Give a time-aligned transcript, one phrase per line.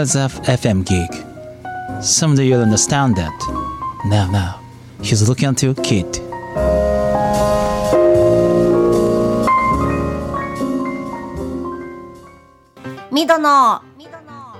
[0.00, 1.12] was a FM gig.
[2.02, 3.38] Someday you'll understand that.
[4.06, 4.58] Now, now,
[5.02, 6.06] he's looking at your kid.
[13.12, 13.82] ミドの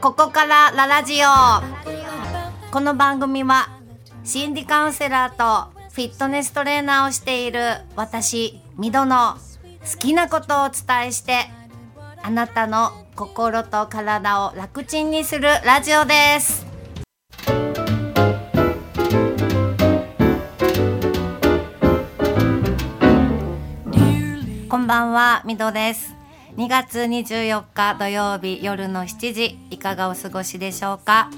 [0.03, 3.71] ここからララジオこの番組は
[4.23, 7.61] 心理カウンセラーとフィットネストレーナーをしている
[7.97, 9.37] 私ミドの
[9.91, 11.47] 好きなことをお伝えして
[12.23, 16.65] あなたの心と体を楽ちんにするラジオです。
[24.71, 26.15] こんばんはミドです。
[26.57, 31.31] 2月24日土曜日夜の7時いかがお過ごしでしょうか？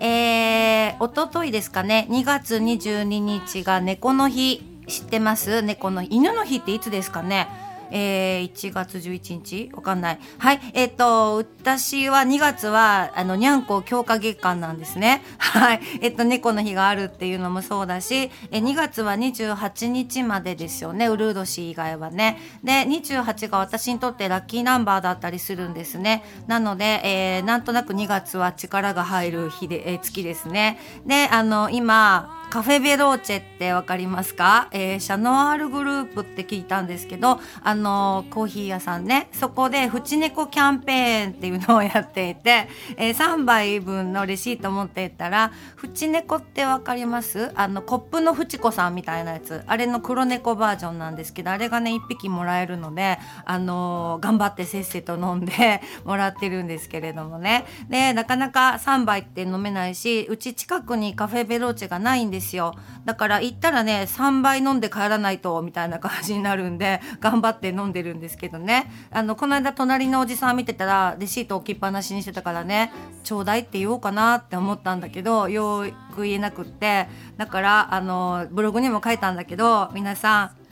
[0.00, 4.70] えー、おとといですかね2月22日が猫の日。
[4.86, 5.62] 知ってます？
[5.62, 7.48] 猫の犬の日っていつですかね？
[7.92, 10.18] えー、1月11日わかんない。
[10.38, 10.60] はい。
[10.72, 15.22] えっ、ー、と、私は2月は、あの、にゃんこ強化月間なんですね。
[15.38, 15.80] はい。
[16.00, 21.06] えっ、ー、と、猫の日があるっていうのもそうだし、え2月は28日までですよね。
[21.06, 22.38] ウルード氏以外はね。
[22.64, 26.24] で、28が私にとってラッキーナンバーだったりするんですね。
[26.46, 30.78] なので、えー、なんとなく2月は力が入る日で、えー、月ですね。
[31.06, 39.28] で、あの、今、カフェベローチェってわかりますか、えー、シャノワールグループって聞いたんですけどあののコーヒー屋さんね。
[39.32, 47.50] そこでフチネコキャンペーンっていうのをやっていて、えー、3杯分のレシート持っていったらフチネコってわかります？
[47.54, 49.62] あのコップのフチコさんみたいなやつ。
[49.66, 57.64] あれの黒猫バージョンなんですけどあれがね1匹もらえるのであの頑張ってせっせと飲んで もらってるんですけれどもね。
[57.88, 62.74] でなかなか3杯って飲めないしうち近くにカフェベローチェがないんですよ。
[63.04, 68.90] だから行ったらね3倍飲んで帰らないとみたいな感じになるんで頑張って飲んでるんですけどね。
[69.10, 72.92] あのこの間隣のおじさん見てたらレシート置きっぱなしにしてたからね
[73.24, 75.84] ちょうだいって言おうかなって思ったんだけどよ
[76.14, 77.08] く言えなくって。
[77.36, 80.62] だからあのブログにも書いたんだけど皆さん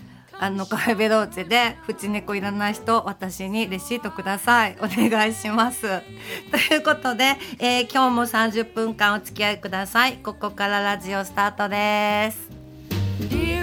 [0.43, 4.77] あのカフェベローチェでフチ猫いらない人私にレシートください。
[4.81, 5.83] お願いします。
[6.51, 10.15] ということで、えー、今日も30分間お付き合いください。
[10.15, 13.60] ここからラジオスタートです。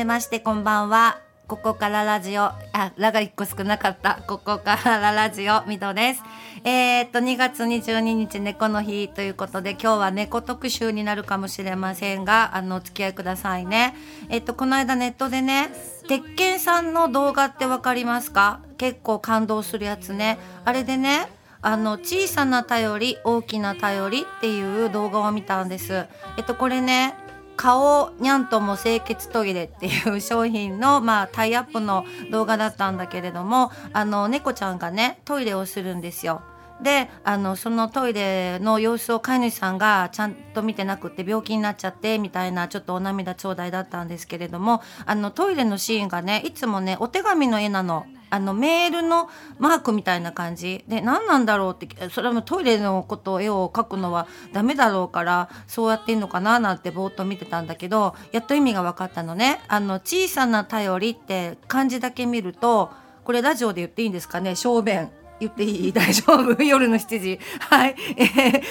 [0.00, 4.22] めましてこんばんはここからラジオ、あ、ラが1個少なかった。
[4.28, 6.22] ここからラジオ、みどです。
[6.62, 13.96] えー、っと、2月22日猫の日ということで、今日は猫特集になるかもしれませんが、あの、お付き合いくださいね。
[14.28, 15.72] えっと、この間ネットでね、
[16.08, 18.60] 鉄拳さんの動画ってわかりますか？
[18.78, 20.38] 結構感動するやつね。
[20.64, 21.26] あれでね、
[21.62, 26.06] あの小さな頼り大きな頼りっていう動画を見たんです。
[26.38, 27.14] えっとこれね
[27.60, 36.40] 顔にゃんとも清潔トイレっていう商品の、まあ、タイアップの動画だったんだけれどもあの猫ちゃんがねトイレをするんですよ。
[36.82, 48.06] であのそのトイレの様子を飼い主さんがちゃんと見てなくて病気になっちゃってみたいなちょっとお涙頂戴だったんですけれどもあのトイレのシーンがねいつもねお手紙の絵なの。
[48.32, 59.60] あのメールのマークみたいな感じで何なんだろうってそれはもトイレのこと絵を描くのはダメだろうからそうやってんのかななんてぼーっと見てたんだけどやっと意味が分かったのね。
[59.66, 62.90] あの小さな頼りって漢字だけ見ると
[63.24, 64.54] これラジオで言っていいんですかね？
[64.54, 65.92] 小便言っていい？
[65.92, 66.62] 大丈夫？
[66.62, 67.40] 夜の7時。
[67.58, 67.96] はい。
[68.16, 68.62] えー、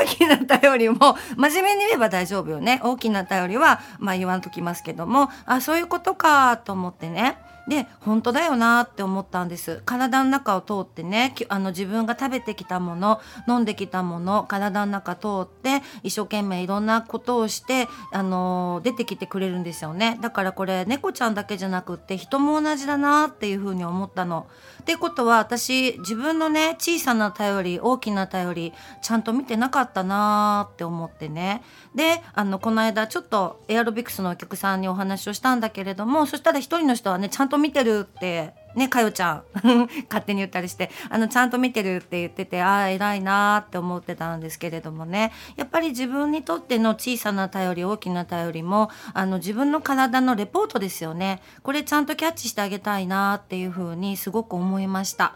[0.00, 2.80] 大きな頼りも、真面目に言えば大丈夫よね。
[2.84, 7.38] 大きな頼りは、まあ言わんときますけども、あ、そういうことかと思ってね。
[7.68, 9.82] で本当だよなって思ったんです。
[9.84, 20.18] 体の中を通ってねあの自分が食べてきたもの飲んできたもの体の中通って一生懸命いろんなことをしてあの出てきてくれるんですよね。
[20.22, 24.46] だからこれ猫ちゃんだけじゃなくって人も同じだなっていうふうに思ったの。
[24.80, 28.72] ってことは私自分のね小さな頼り大きな頼り
[29.02, 31.62] ちゃんと見てなかったなって思ってね。
[31.94, 39.42] であのこの間ちょっとエアロビクスのお客さんにお話をしたんだけれどもそしたら一人の人はねちゃんと見てるってねかよちゃん
[40.08, 55.34] 勝手に言ったりしてあのちゃんと見てるって言っててああ偉いなって思ってたんですけれどもねやっぱり自分にとっての小さな頼り大きな頼りもあの自分の体のレポートですよねこれちゃんとキャッチしてあげたいなっていうふうにすごく思いました。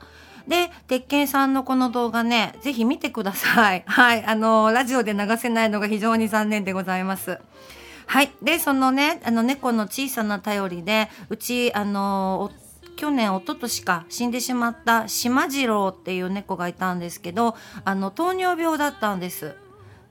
[0.48, 3.84] で、鉄拳さんのこの動画ね、ぜひ見てください。
[3.86, 4.24] はい。
[4.24, 7.38] あの、ラジオで流せないのが非常に残念でございます。
[8.06, 8.32] はい。
[8.42, 12.50] で、そのね、あの猫の小さな頼りで、うち、あの、
[12.96, 19.56] 去年おととしか死んでしまった島次郎っていう猫がいたんですけどあの糖尿病だったんです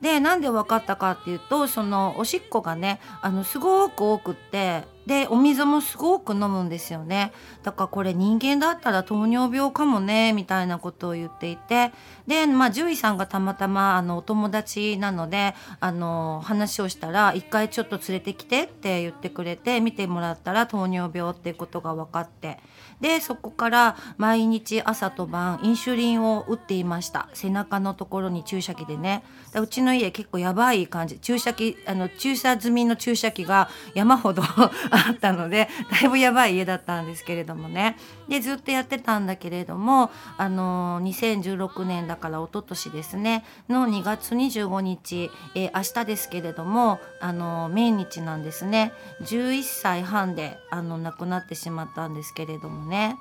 [0.01, 7.31] でなんで分かったかっていうとそのおしっこがねあのすごく多くってでお水もすごく飲むんですよね。
[7.63, 11.91] だからこれ人間だったら糖尿病かもねみたいなことを言っていて。
[12.27, 22.59] でまあ獣医さんがたまたまあのお友達なのであの話をしたら一回ちょっと連れてきてって言ってくれて見てもらったら糖尿病っていうことが分かって。
[23.01, 27.27] でそこから毎日朝と晩インシュリンを打っていました。
[27.33, 29.23] 背中のところに注射器でね。
[29.55, 31.19] うちの家結構やばい感じ。
[31.19, 34.43] 注射器あの注射済みの注射器が山ほど
[34.91, 37.97] あったのでだいぶやばい家だったんですけれどもね。
[38.27, 48.91] でずっとやってたんだけれどもあの2016年だから一昨年ですねの2月25日、えー、明日ですけれどもあの命日なんですね。
[49.21, 53.15] 11歳半であの亡くなってしまったんですけれどもね。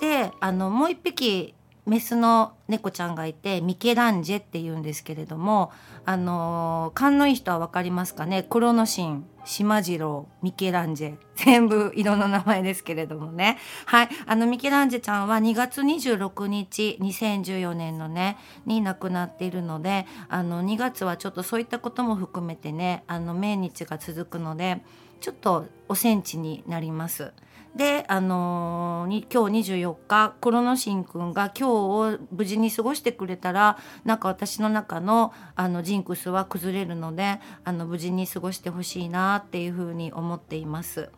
[0.00, 1.55] であのもう一匹
[1.86, 5.70] メスの猫ちゃんがいてミケランジェって言うんですけれども
[6.04, 8.42] あの勘のいい人は分かりますかね？
[8.42, 11.16] クロノシン島次郎ミケランジェ。
[11.36, 13.58] 全部色の名前ですけれどもね。
[13.84, 14.08] はい。
[14.26, 24.82] あのミケランジェちゃんは2月26日2014年のねに亡くなっているのであの2月はちょっとそういったことも含めてねあの命日が続くので
[25.20, 27.32] ちょっとおセンチになります。
[27.76, 41.10] で、あのー、今日24日コロノシンくんが今日を無事に過ごしてくれたらなんか私の中のあのジンクスは崩れるのであの無事に過ごしてほしいなっていうふうに思っています。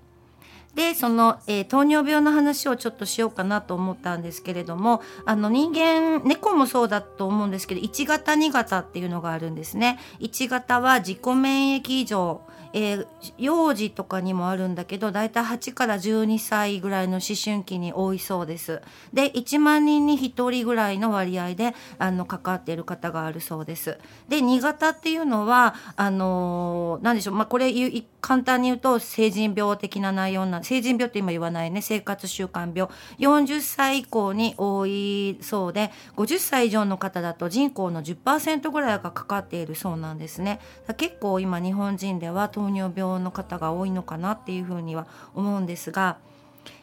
[0.75, 9.99] でその、えー、糖尿病の話をちょっとしようかなと思ったんですけれどもあの人間猫もそうだと思うんですけど1型2型っていうのがあるんですね。
[10.21, 12.43] 1型は自己免疫異常
[12.73, 13.07] えー、
[13.39, 18.83] 幼児とかにもあるんだけどだいたい8から12歳ぐらいの思春期に多いそうです。
[19.13, 23.99] で1万人に1人ぐらいの割合であのかかっている方があるそうです。
[24.29, 27.73] で2型っていうのはあのー、何でしょう、まあ、これ
[28.21, 40.61] 簡単に言うと成人病的な内容な成人病って今言わないね生活習慣病40歳以降に多いそうで50歳以上の方だと人口の10%ぐらいがかかっているそうなんですね。
[40.97, 46.19] 結構今日本人では糖尿病の方が多いのかなっていうふうには思うんですが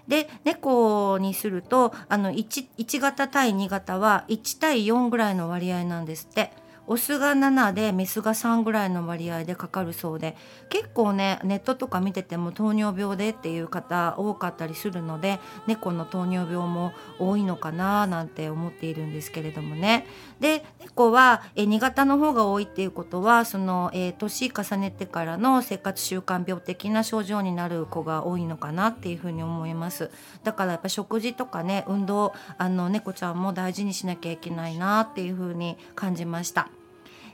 [0.07, 6.51] で猫にするとあの 1, 1型対2型は1対4ぐらいの割合なんですって。
[6.88, 10.36] オスが7でメスが3ぐらいの割合でかかるそうで
[10.70, 20.06] 結構ねネットとか見てても糖尿病でっていう方多かったりするので猫の糖尿病も多いのかななんて思っているんですけれどもね
[20.40, 30.12] で猫はえ2型の方が多いっていうことはその、えー、年重ねてからの生活習慣病的な症状になる子が多いのかなっていうふうに思います
[30.44, 36.75] だからやっぱ食事とかね運動あの猫ちゃんも大事にしなきゃいけないなっていうふうに感じました。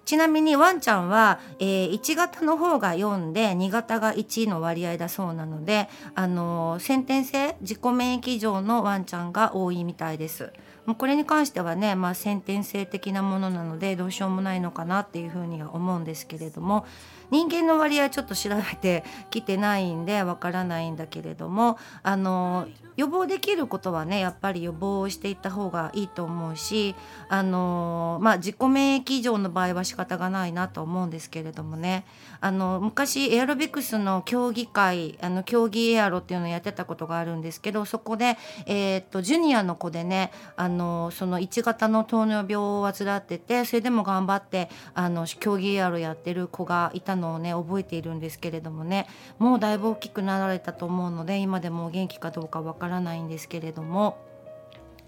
[0.06, 10.52] ちなみにワンちゃんは、えー、1型の方が4で2型が1の割合だそうなので、あのー、先天性自己免疫上のワンちゃんが多いみたいです。
[10.86, 16.86] もうこれに関してはね、まあ、先天性的なものなのでどうしようもないのかなっていうふうには思うんですけれども
[17.32, 22.68] 人間の割合ちょっと調べてきてないんでわからないんだけれどもあの
[22.98, 26.96] 予防できることはねやっぱり予防していった方がいいと思うし
[27.30, 32.06] あのまあ自己免疫異常の場合は仕方がないなと思うんですけれどもね。
[32.44, 49.08] あの昔エアロビクスの競技会あの競技エアロっていうのをやってたことがあるんですけどそこで、えー、っとジュニアの子でねあのその1型の糖尿病を患っててそれでも頑張ってあの競技エアロやってる子がいたのをね覚えているんですけれどもね
[49.40, 54.18] もうだいぶ大きくなられたと思うので今でも元気かどうかわからないんですけれども。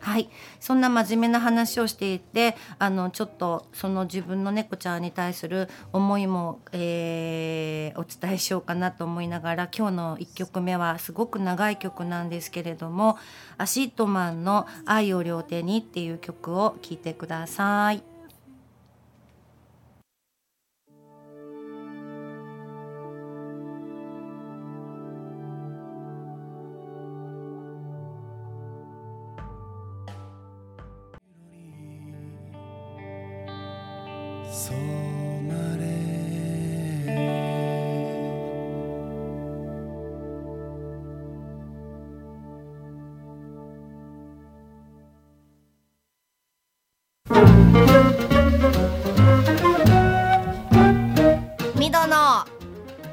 [0.03, 0.29] はい、
[0.60, 13.17] そんな真面目な話をしていてあのちょっとその自分の猫ちゃんに対する思いも、えー、お伝えしようかなと思いながら今日の1曲目はすごく長い曲なんですけれども
[13.58, 18.12] ACIDMAN の「愛を両手に」っていう曲を聴いてください。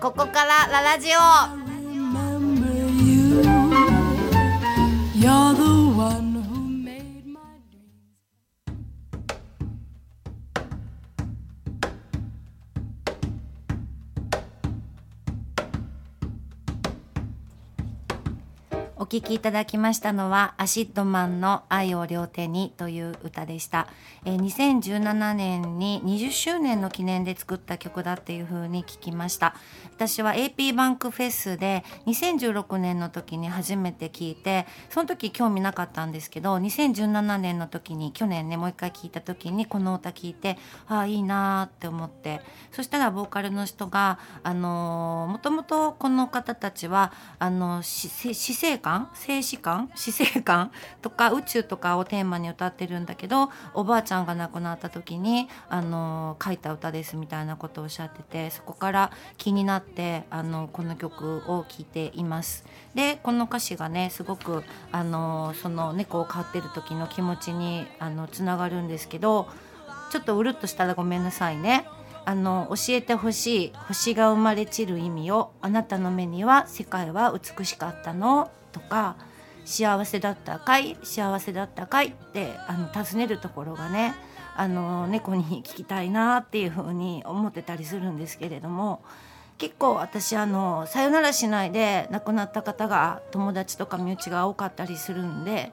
[0.00, 1.59] ここからララジオ
[19.10, 23.88] 聴きいただきましたのはアシッドマンの愛を両手にという歌でした、
[24.24, 29.56] えー、2017年に20周年の記念で作った曲だっていう風に聞きました。
[29.96, 42.42] 私は AP バンクフェスで2016年の時に初めて聞いてその時興味なかったんですけど2017年の時に去年ねもう一回聞いた時にこの歌聞いてああいいなって思って。
[42.70, 62.64] そしたらボーカルの人があのもともとこの方たちはあの死生観観静止観死生観とか宇宙とかをテーマに歌ってるんだけどおばあちゃんが亡くなった時にあの書いた歌ですみたいなことをおっしゃっててそこから気になってあのこの曲を聴いています。
[62.94, 69.48] でこの歌詞がねすごくあのその猫を飼ってる時の気持ちにあのつながるんですけど
[70.10, 71.86] ちょっとうるっとしたらごめんなさいね。
[72.26, 79.16] あの教えてほしい星が生まれ散る意味をあなたの目には世界は美しかったのとか
[79.64, 84.14] 幸せだったかい幸せだったかいってあの尋ねるところがね
[84.56, 89.02] あの猫に聞きたいなっていうふうに思ってたりするんですけれども
[89.58, 95.72] 結構私あのさよならしないで亡くなった方が友達とか身内が多かったりするんで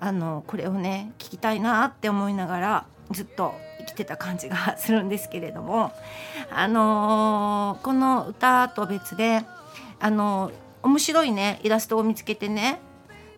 [0.00, 5.92] あのこれをね聞きたいなって思いながらずっと生きてた感じがするんですけれども
[6.50, 9.44] あのこの歌と別で
[10.00, 10.52] あの
[10.84, 12.78] 面白いねイラストを見つけてね。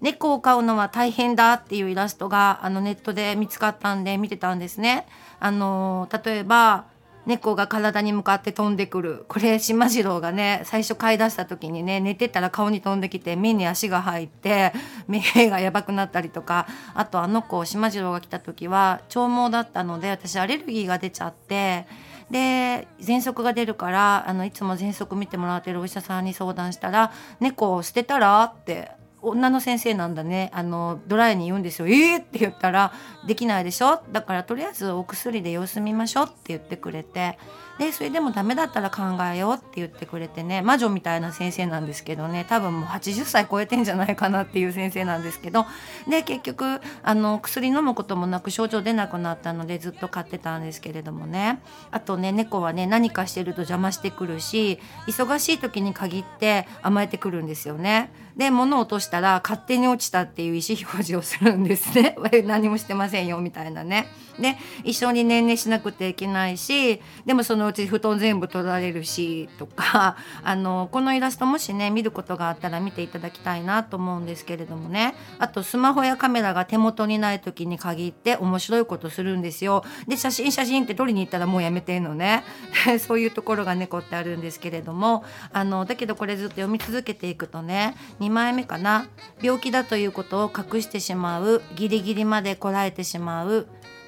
[0.03, 5.07] 猫を飼うのは大変だっていうイラストがあのネットで見つかったんで見てたんですね。
[5.41, 6.85] あの例えば
[7.25, 9.25] 猫が体に向かって飛んでくる。
[9.29, 14.73] これ島次郎がね最初飼い出した時にね寝てたら顔に飛んできて目に足が入って
[15.09, 16.67] 目がやばくなったりとか。
[16.95, 21.87] あとあの子島次郎が来た時は長毛だったので私アレルギーが出ちゃって
[22.31, 28.91] で喘息が出るからあのいつも喘息見てもらってるお医者さんに相談したら「猫を捨てたら?」って
[29.23, 32.93] 女の先生なんだねあのドライに言うんですよ「えー!」って言ったら
[33.27, 37.39] 「できないでしょだからとりあえずお薬で様子見ましょう」って言ってくれて
[37.79, 39.03] でそれでもダメだったら考
[39.33, 45.67] えようって言ってくれてね魔女みたいな先生なんですけどね多分もう80歳超えてんじゃないかなっていう先生なんですけど
[46.09, 58.11] で結局あの薬飲むこともなく症状出なくなったのでずっと飼ってたんですけれどもねあとね猫はね何かしてると邪魔してくるし忙しい時に限って甘えてくるんですよね。
[58.37, 64.09] で物を落としたら勝手に落ちたっていう意思表示をするんですね 何もしてませんよみたいなね。
[64.39, 75.15] で一緒に年齢しなくていけないしでもそのうち布団全部取られるしとか あのこのイラストもしね見ることがあったら見ていただきたいなと思うんですけれどもね。
[75.39, 79.85] あとスマホやカメラが手元にない時に限って面白いことするんですよ。
[80.07, 82.45] で写真写真って撮りに行ったらもうやめてんのね。
[82.99, 85.25] そういうところが猫ってあるんですけれども。
[85.53, 89.07] あのだけどこれずっと読み続けていくとね2枚目かな。
[89.41, 93.67] 病気だということを隠してしまうギリギリまでこらえてしまう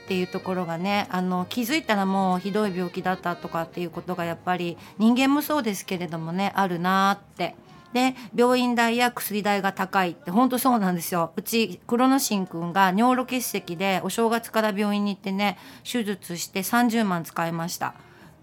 [0.08, 7.54] っていうところがねあの気づいたらもうひどい病気だったとかっていうことがやっぱり人間もそうですけれどもねあるなって。
[7.92, 15.56] で病院代や薬代が高いって本当そうなんですようちクロノシン君が尿路結石でお正月から病院に行ってね
[15.90, 17.94] 手術して30万使いました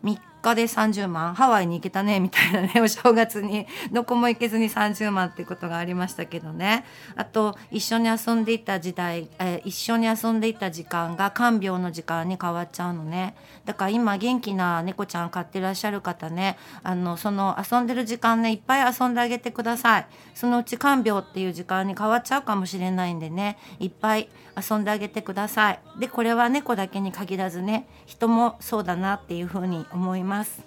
[0.03, 6.85] 3日で30万ハワイに行けたねみたいなね お正月にどこも行けずに30万ってことがありましたけどね。
[7.15, 13.35] あと一緒に遊んでいた時代、えー、一緒に遊んでいた時間が看病の時間に変わっちゃうのね。
[13.65, 20.07] だから今元気な猫ちゃん飼ってらっしゃる方ねあのその遊んでる時間ねいっぱい遊んであげてください。
[20.33, 24.29] そのうち看病っていう時間に変わっちゃうかもしれないんでねいっぱい
[24.69, 25.79] 遊んであげてください。
[25.99, 30.34] でこれは猫だけに限らずね人もそうだなっていうふうに思います。
[30.35, 30.59] ます。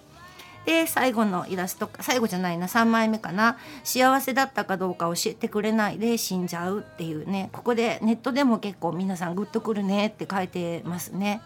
[0.65, 3.57] で最後のイラスト最後じゃないな3枚目かな。
[3.83, 7.49] 幸せだったかどうか教えてくれないで死んじゃうっていうね。
[7.53, 11.41] ここでネットでも結構皆さんグッとくるねって書いてますね。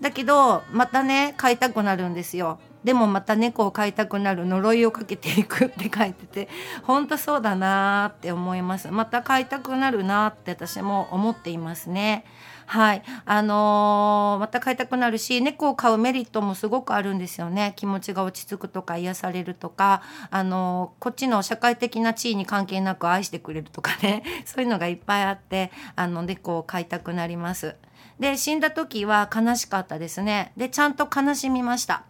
[0.00, 2.58] だけどまたね買いたくなるんですよ。
[2.84, 6.48] でもまた猫を飼いたくなる呪いをかけていくって書いてて
[6.82, 8.90] 本当そうだなーって思います。
[8.90, 12.24] また飼いたくなるなって私も思っていますね。
[12.66, 13.02] はい。
[13.24, 17.74] あのー、また飼いたくなるし猫を飼うメリットもすごくあるんですよね。
[17.76, 24.22] 気持ちが落ち着くとか癒されるとか、あのー、こっちの社会的な地位に関係なく愛してくれるとかね。
[24.44, 27.76] そういうのがいっぱいあってあの猫を飼いたくなります。
[28.18, 30.52] で死んだ時は悲しかったですね。
[30.56, 32.04] でちゃんと悲しみました。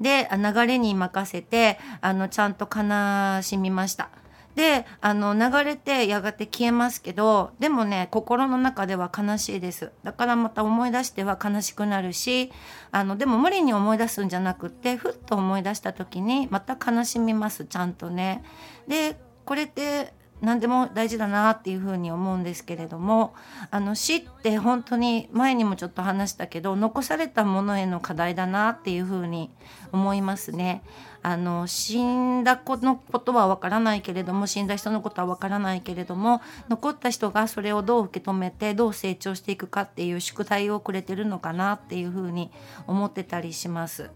[0.00, 4.08] で流れに任せてあのちゃんと悲しみました
[4.54, 12.50] であの流れてやがて消えますけどでもね心の中では悲しいですだからまた思い出しては悲しくなるし
[12.90, 18.42] あのでも無理に思い出すんじゃなくってふっと思い出した時にまた悲しみますちゃんとね。
[18.88, 23.34] でこれって何でも大事だなっていうふうに思うんですけれども
[23.70, 29.50] あの死って本当に前にもちょっと話したけど残されたものへの課題だなっていうふうに
[29.92, 30.82] 思いますね。
[31.22, 42.50] あの死んだ子のことはわからないけれども死んだ人のことはわからないけれども残った人がそれをどう受け止めてどう成長していくかっていう宿題をくれてるのかなっていうふうに
[42.86, 44.10] 思ってたりします。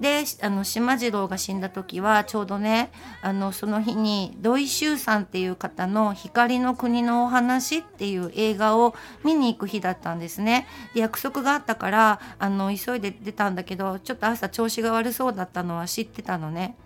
[0.00, 2.90] であの島次郎が死んだ時はちょうどね
[3.20, 10.66] あのその日に土井修さんっていう方の「光の国のお話」っていう映画を見に行く日だったんですね。
[10.94, 16.76] で約束があったからあの急いで出たんだけどちょっと朝調子が悪そうだったのは知ってたのね。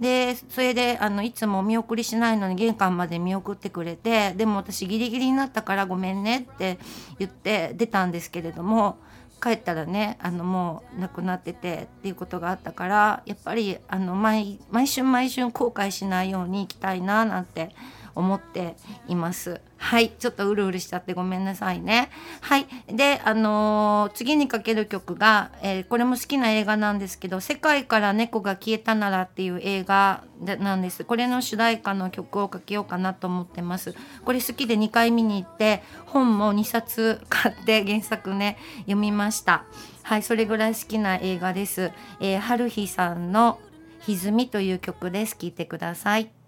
[0.00, 6.78] でそれであのいつも見送りしないのに玄関まで見送ってくれてでも私ギリギリになったからごめんねって
[7.20, 8.98] 言って出たんですけれども
[9.44, 17.68] 帰ったらねあのもう亡くなっててっていうことがあったからやっぱりあの毎毎春毎春後悔しないように行きたいななんて
[18.14, 19.60] 思っています。
[19.84, 22.08] はい、ちょっとうるうるしちゃってごめんなさいね。
[22.40, 31.04] はい、で、あのー、次にかける曲が、えー、これも好きな映画なんですけど、世界から猫が消えたならっていう映画なんです。
[31.04, 33.94] これの主題歌の曲をかけようかなと思ってます。
[34.24, 39.66] これ好きで2回見に行って、本も2冊買って原作ね、読みました。
[40.02, 41.92] はい、それぐらい好きな映画です。
[42.20, 43.60] えー、春日さんの
[44.06, 45.36] 歪みという曲です。
[45.36, 46.43] 聴いてください。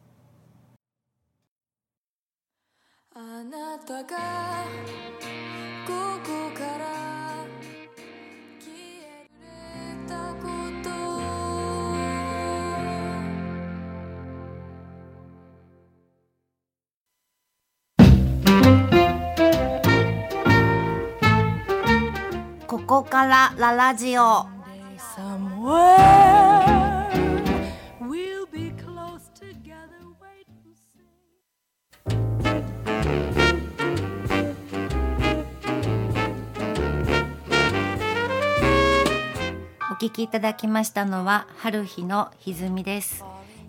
[3.44, 4.16] なたが
[5.86, 5.92] こ
[6.24, 6.86] こから
[8.58, 9.28] 消え
[10.08, 10.46] たこ
[10.82, 10.86] と。
[22.66, 24.46] ここからララジオ
[39.96, 43.24] お聴きいただきましたのは春日の歪みです。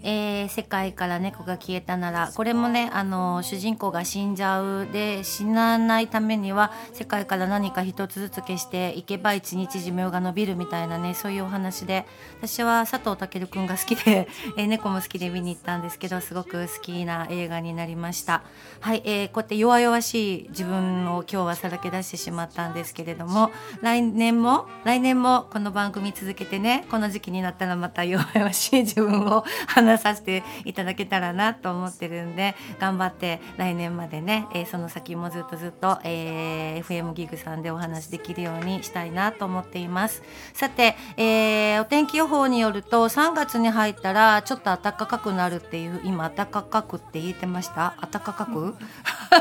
[0.10, 12.06] えー、世界から猫が消えたならこれもねあの主人公が死んじゃうで死なないためには世界から何か一つずつ消していけば一日寿命が延びるみたいなねそういうお話で
[12.38, 18.44] 私は佐藤健くんが好きで、 えー、猫も好きで見に行ったんですけどすごく好きな映画になりました。
[18.80, 40.24] はい、えー、こうやって弱々しい自分を今日はさらけ出してしまったんですけれども来年も来年もこの番組続けてねこの時期になったらまた弱々しい自分を話させていただけたらなと思ってるんで頑張って来年までね、えー、その先もずっとずっと、えー、FM ギグさんでお話できるようにしたいなと思っています。
[40.54, 47.96] さて、えー、お天気予報によると3月に入ったらちょっと暖かくなるっていう今暖かくって言ってました？
[48.12, 48.76] 暖かく？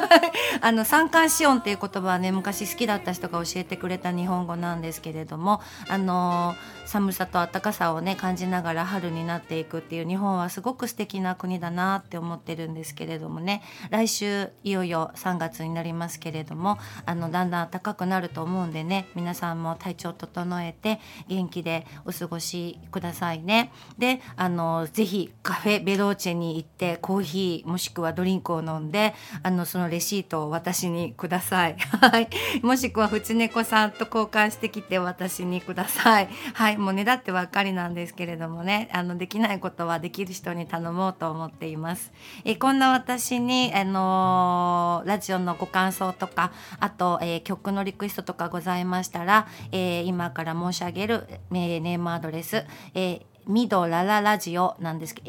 [0.60, 6.54] あの三寒四温っていう言葉はね昔好きだった人が教えてくれた日本語なんですけれどもあの
[6.86, 23.72] 寒さと暖かさをね感じながら春になっていくっていう日本はすごく素敵な国だなって思ってるんですけれどもね来週いよいよ3月になりますけれどもあのだんだん暖かくなると思うんでね皆さんも体調整えて元気でお過ごしくださいね。
[23.98, 31.76] であのぜひカフェベローチェに行ってコーヒーもしくはドリンクを飲んであのそのレシートを私にください。
[31.78, 32.28] はい。
[32.62, 36.28] もしくはフ猫さんと交換してきて私にください。
[36.54, 36.78] はい。
[36.78, 42.12] もうねだってばっかりなんですけれどもね、あのできないことはできる人に頼もうと思っています。
[42.44, 55.26] えこんな私にあのー、ラジオのご感想とか、あと、えー、曲のリクエストとかございましたら、えー、今から申し上げる、えー、ネームアドレス、えー、ミドラララジオなんですけど、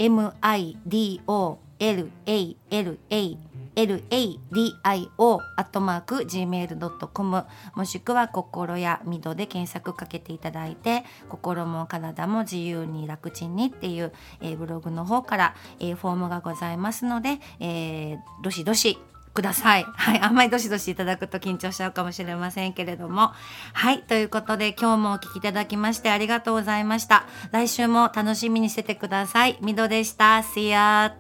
[1.80, 3.38] MIDOLALA
[3.78, 14.12] LADIO アットマーク Gmail.com もしくは心やみどで検索かけていただいて心も体も自由に楽ちんにっていう、
[14.42, 18.98] えー、ブログの方から、えー、フォームがございますので、えー、どしどし
[19.34, 19.84] ください。
[19.96, 20.20] はい。
[20.20, 23.34] あんまりどしどしいただくと緊張しちゃうかもしれませんけれども。
[23.74, 24.02] はい。
[24.02, 27.26] ということで今日もお聴きいただきましてありがとうございました。
[27.52, 29.60] 来週も楽しみにしててください。
[29.62, 30.40] みどでした。
[30.40, 31.14] See ya!